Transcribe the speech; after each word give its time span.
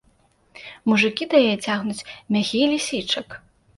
Мужыкі 0.91 1.23
да 1.33 1.43
яе 1.49 1.53
цягнуць 1.67 2.05
мяхі 2.37 2.61
лісічак! 2.73 3.27